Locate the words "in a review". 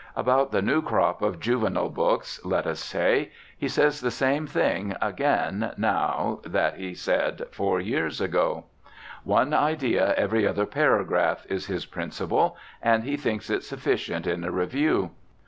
14.25-15.11